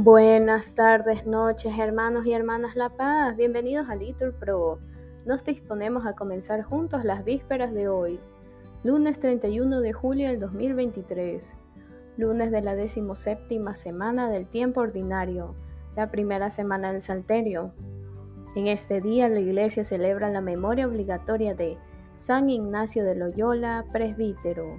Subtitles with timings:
[0.00, 3.36] Buenas tardes, noches, hermanos y hermanas La Paz.
[3.36, 4.78] Bienvenidos a Little Pro.
[5.26, 8.20] Nos disponemos a comenzar juntos las vísperas de hoy,
[8.84, 11.56] lunes 31 de julio del 2023,
[12.16, 15.56] lunes de la decimoséptima semana del tiempo ordinario,
[15.96, 17.72] la primera semana del Salterio.
[18.54, 21.76] En este día la Iglesia celebra la memoria obligatoria de
[22.14, 24.78] San Ignacio de Loyola, presbítero.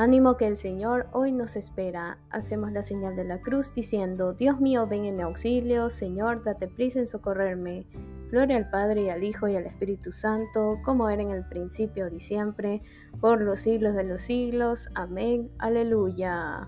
[0.00, 2.16] Ánimo que el Señor hoy nos espera.
[2.30, 6.68] Hacemos la señal de la cruz diciendo, Dios mío, ven en mi auxilio, Señor, date
[6.68, 7.84] prisa en socorrerme.
[8.30, 12.04] Gloria al Padre y al Hijo y al Espíritu Santo, como era en el principio,
[12.04, 12.82] ahora y siempre,
[13.20, 14.88] por los siglos de los siglos.
[14.94, 15.50] Amén.
[15.58, 16.66] Aleluya.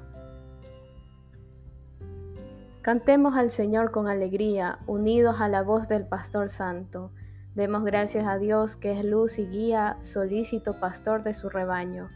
[2.82, 7.12] Cantemos al Señor con alegría, unidos a la voz del Pastor Santo.
[7.54, 12.10] Demos gracias a Dios que es luz y guía, solícito pastor de su rebaño.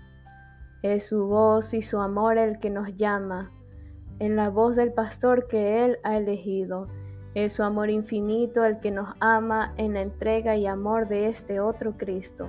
[0.82, 3.52] Es su voz y su amor el que nos llama,
[4.18, 6.88] en la voz del pastor que Él ha elegido.
[7.34, 11.60] Es su amor infinito el que nos ama en la entrega y amor de este
[11.60, 12.48] otro Cristo.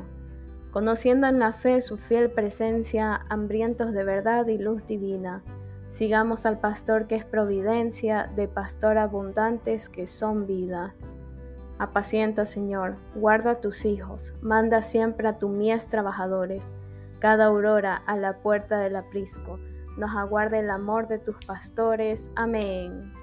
[0.71, 5.43] Conociendo en la fe su fiel presencia, hambrientos de verdad y luz divina,
[5.89, 10.95] sigamos al pastor que es providencia, de pastor abundantes que son vida.
[11.79, 16.73] Apacienta, Señor, guarda tus hijos, manda siempre a tu mies trabajadores,
[17.19, 19.59] cada aurora a la puerta del aprisco.
[19.97, 22.31] Nos aguarda el amor de tus pastores.
[22.35, 23.13] Amén.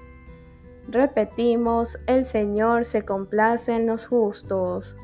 [0.87, 4.97] Repetimos, el Señor se complace en los justos.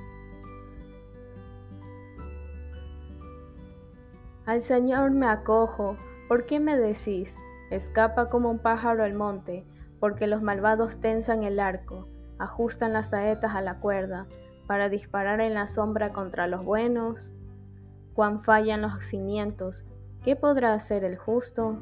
[4.45, 5.97] Al Señor me acojo.
[6.27, 7.37] ¿Por qué me decís?
[7.71, 9.65] Escapa como un pájaro al monte,
[9.99, 14.27] porque los malvados tensan el arco, ajustan las saetas a la cuerda,
[14.67, 17.33] para disparar en la sombra contra los buenos
[18.13, 19.85] cuán fallan los cimientos,
[20.23, 21.79] ¿qué podrá hacer el justo?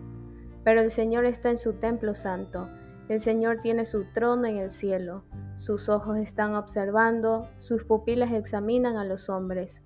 [0.63, 2.69] Pero el Señor está en su templo santo,
[3.07, 5.23] el Señor tiene su trono en el cielo,
[5.55, 9.81] sus ojos están observando, sus pupilas examinan a los hombres.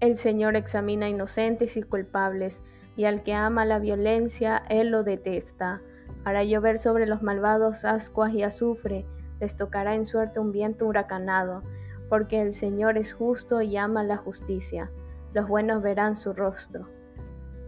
[0.00, 2.64] El Señor examina inocentes y culpables,
[2.96, 5.82] y al que ama la violencia, Él lo detesta.
[6.24, 9.06] Hará llover sobre los malvados ascuas y azufre,
[9.40, 11.62] les tocará en suerte un viento huracanado,
[12.08, 14.90] porque el Señor es justo y ama la justicia
[15.34, 16.88] los buenos verán su rostro.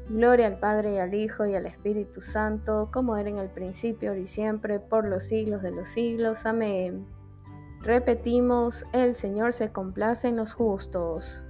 [0.09, 4.10] Gloria al Padre y al Hijo y al Espíritu Santo, como era en el principio,
[4.10, 6.47] ahora y siempre, por los siglos de los siglos.
[6.47, 7.06] Amén.
[7.82, 11.43] Repetimos, el Señor se complace en los justos.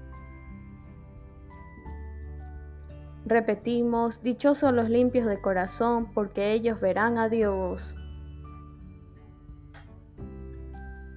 [3.26, 7.94] Repetimos, dichosos los limpios de corazón, porque ellos verán a Dios.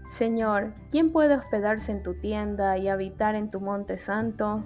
[0.09, 4.65] Señor, ¿quién puede hospedarse en tu tienda y habitar en tu monte santo?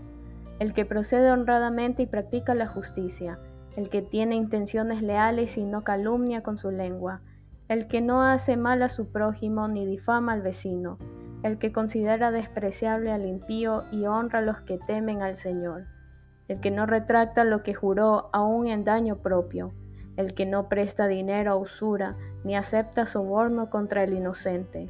[0.60, 3.40] El que procede honradamente y practica la justicia,
[3.76, 7.22] el que tiene intenciones leales y no calumnia con su lengua,
[7.68, 10.98] el que no hace mal a su prójimo ni difama al vecino,
[11.44, 15.86] el que considera despreciable al impío y honra a los que temen al Señor,
[16.48, 19.74] el que no retracta lo que juró aun en daño propio,
[20.18, 24.90] el que no presta dinero a usura ni acepta soborno contra el inocente,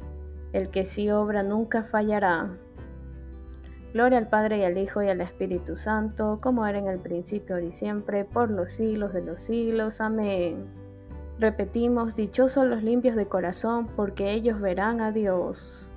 [0.52, 2.50] el que sí obra nunca fallará.
[3.94, 7.54] Gloria al Padre y al Hijo y al Espíritu Santo, como era en el principio,
[7.54, 10.00] ahora y siempre, por los siglos de los siglos.
[10.00, 10.66] Amén.
[11.38, 15.92] Repetimos, dichosos los limpios de corazón, porque ellos verán a Dios.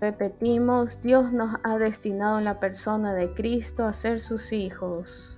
[0.00, 5.37] Repetimos, Dios nos ha destinado en la persona de Cristo a ser sus hijos.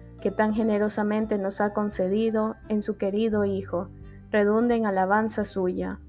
[0.21, 3.89] que tan generosamente nos ha concedido en su querido Hijo,
[4.29, 5.99] redunde en alabanza suya.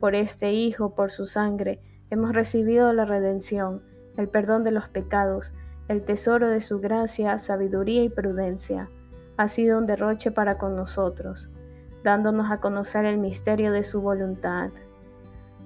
[0.00, 3.82] Por este Hijo, por su sangre, hemos recibido la redención,
[4.16, 5.54] el perdón de los pecados,
[5.88, 8.90] el tesoro de su gracia, sabiduría y prudencia.
[9.36, 11.50] Ha sido un derroche para con nosotros,
[12.02, 14.70] dándonos a conocer el misterio de su voluntad.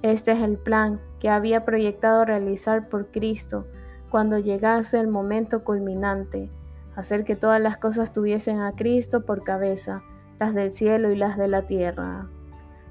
[0.03, 3.67] Este es el plan que había proyectado realizar por Cristo
[4.11, 6.51] cuando llegase el momento culminante
[6.97, 10.03] hacer que todas las cosas tuviesen a Cristo por cabeza,
[10.41, 12.29] las del cielo y las de la tierra.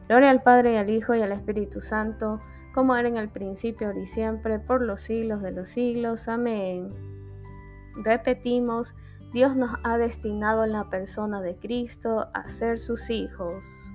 [0.07, 2.39] Gloria al Padre y al Hijo y al Espíritu Santo,
[2.73, 6.27] como era en el principio, ahora y siempre, por los siglos de los siglos.
[6.27, 6.89] Amén.
[7.95, 8.95] Repetimos,
[9.33, 13.93] Dios nos ha destinado en la persona de Cristo a ser sus hijos.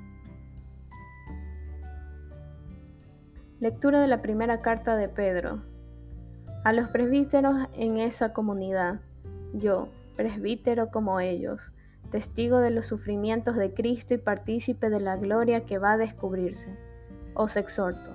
[3.60, 5.62] Lectura de la primera carta de Pedro.
[6.64, 9.00] A los presbíteros en esa comunidad,
[9.52, 9.88] yo,
[10.20, 11.72] presbítero como ellos,
[12.10, 16.78] testigo de los sufrimientos de Cristo y partícipe de la gloria que va a descubrirse,
[17.32, 18.14] os exhorto.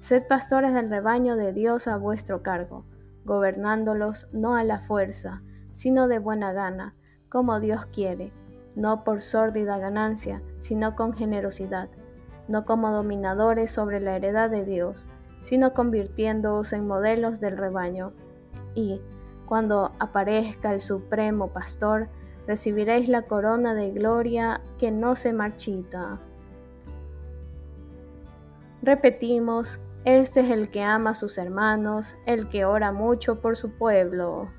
[0.00, 2.84] Sed pastores del rebaño de Dios a vuestro cargo,
[3.24, 6.96] gobernándolos no a la fuerza, sino de buena gana,
[7.28, 8.32] como Dios quiere,
[8.74, 11.88] no por sórdida ganancia, sino con generosidad,
[12.48, 15.06] no como dominadores sobre la heredad de Dios,
[15.40, 18.12] sino convirtiéndoos en modelos del rebaño.
[18.74, 19.00] Y,
[19.48, 22.08] cuando aparezca el Supremo Pastor,
[22.46, 26.20] recibiréis la corona de gloria que no se marchita.
[28.82, 33.70] Repetimos, este es el que ama a sus hermanos, el que ora mucho por su
[33.70, 34.50] pueblo.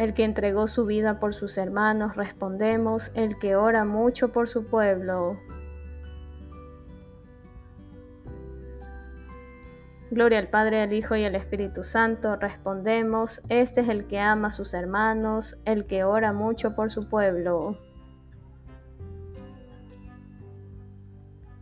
[0.00, 4.66] El que entregó su vida por sus hermanos, respondemos, el que ora mucho por su
[4.66, 5.38] pueblo.
[10.10, 14.48] Gloria al Padre, al Hijo y al Espíritu Santo, respondemos, este es el que ama
[14.48, 17.76] a sus hermanos, el que ora mucho por su pueblo.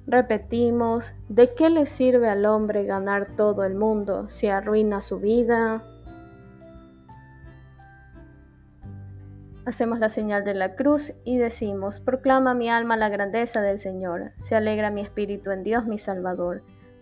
[0.06, 5.82] Repetimos, ¿de qué le sirve al hombre ganar todo el mundo si arruina su vida?
[9.64, 14.32] Hacemos la señal de la cruz y decimos, proclama mi alma la grandeza del Señor,
[14.36, 16.62] se alegra mi espíritu en Dios mi Salvador,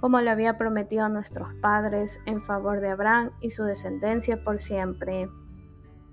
[0.00, 4.58] como le había prometido a nuestros padres en favor de Abraham y su descendencia por
[4.58, 5.28] siempre.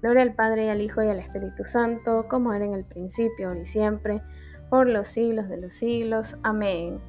[0.02, 3.56] Gloria al Padre y al Hijo y al Espíritu Santo, como era en el principio,
[3.56, 4.22] y siempre,
[4.70, 6.38] por los siglos de los siglos.
[6.44, 7.00] Amén.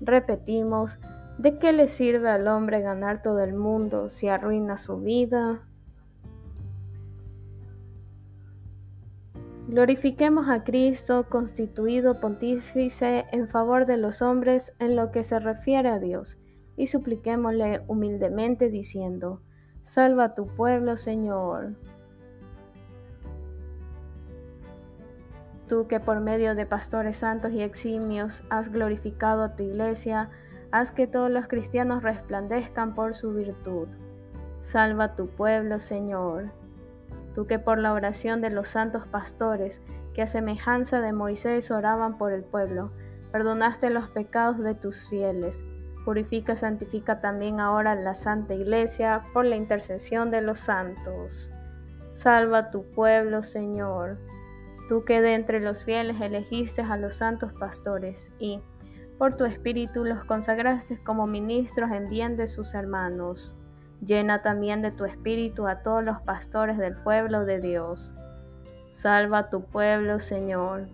[0.00, 0.98] Repetimos,
[1.38, 5.62] ¿de qué le sirve al hombre ganar todo el mundo si arruina su vida?
[9.68, 15.88] Glorifiquemos a Cristo constituido pontífice en favor de los hombres en lo que se refiere
[15.88, 16.42] a Dios,
[16.76, 19.40] y supliquémosle humildemente diciendo,
[19.82, 21.76] Salva tu pueblo, Señor.
[25.68, 30.30] Tú que por medio de pastores santos y eximios has glorificado a tu iglesia,
[30.72, 33.88] haz que todos los cristianos resplandezcan por su virtud.
[34.58, 36.61] Salva tu pueblo, Señor
[37.34, 39.82] tú que por la oración de los santos pastores,
[40.14, 42.92] que a semejanza de Moisés oraban por el pueblo,
[43.30, 45.64] perdonaste los pecados de tus fieles.
[46.04, 51.50] Purifica, santifica también ahora la Santa Iglesia por la intercesión de los santos.
[52.10, 54.18] Salva tu pueblo, Señor.
[54.88, 58.60] Tú que de entre los fieles elegiste a los santos pastores y,
[59.16, 63.54] por tu espíritu, los consagraste como ministros en bien de sus hermanos.
[64.04, 68.12] Llena también de tu espíritu a todos los pastores del pueblo de Dios.
[68.90, 70.88] Salva a tu pueblo, Señor.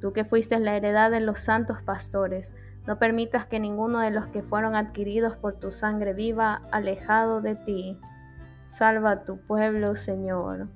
[0.00, 2.54] Tú que fuiste la heredad de los santos pastores,
[2.86, 7.56] no permitas que ninguno de los que fueron adquiridos por tu sangre viva alejado de
[7.56, 7.98] ti.
[8.68, 10.68] Salva a tu pueblo, Señor.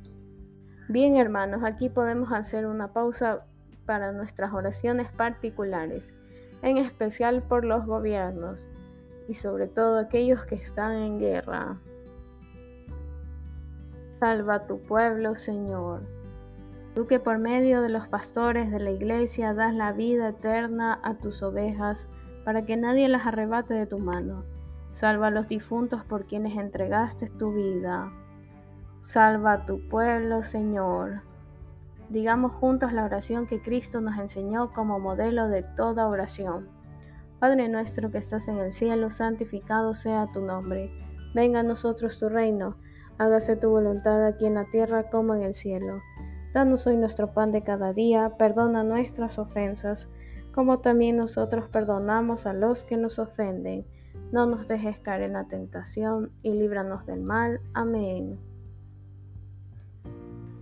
[0.89, 3.47] Bien, hermanos, aquí podemos hacer una pausa
[3.87, 6.15] para nuestras oraciones particulares,
[6.63, 8.69] en especial por los gobiernos
[9.29, 11.81] y sobre todo aquellos que están en guerra.
[14.11, 16.03] Salva tu pueblo, Señor.
[16.95, 21.15] Tú que por medio de los pastores de la iglesia das la vida eterna a
[21.15, 22.09] tus ovejas,
[22.45, 24.45] para que nadie las arrebate de tu mano.
[24.93, 28.13] Salva a los difuntos por quienes entregaste tu vida.
[29.01, 31.23] Salva a tu pueblo, Señor.
[32.11, 36.69] Digamos juntos la oración que Cristo nos enseñó como modelo de toda oración.
[37.45, 40.91] Padre nuestro que estás en el cielo, santificado sea tu nombre.
[41.35, 42.79] Venga a nosotros tu reino.
[43.19, 46.01] Hágase tu voluntad aquí en la tierra como en el cielo.
[46.55, 48.39] Danos hoy nuestro pan de cada día.
[48.39, 50.09] Perdona nuestras ofensas,
[50.55, 53.87] como también nosotros perdonamos a los que nos ofenden.
[54.33, 57.61] No nos dejes caer en la tentación y líbranos del mal.
[57.75, 58.41] Amén.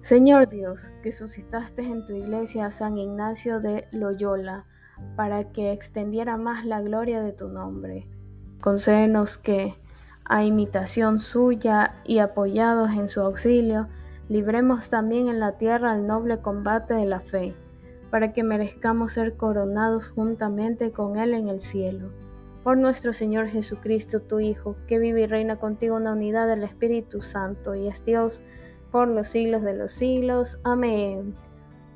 [0.00, 4.66] Señor Dios, que suscitaste en tu iglesia a San Ignacio de Loyola,
[5.16, 8.08] para que extendiera más la gloria de tu nombre.
[8.60, 9.74] Concédenos que,
[10.24, 13.88] a imitación suya y apoyados en su auxilio,
[14.28, 17.54] libremos también en la tierra el noble combate de la fe,
[18.10, 22.10] para que merezcamos ser coronados juntamente con Él en el cielo.
[22.62, 26.62] Por nuestro Señor Jesucristo, tu Hijo, que vive y reina contigo en la unidad del
[26.62, 28.42] Espíritu Santo, y es Dios
[28.92, 30.60] por los siglos de los siglos.
[30.62, 31.34] Amén.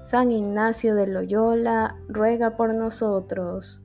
[0.00, 3.82] San Ignacio de Loyola, ruega por nosotros.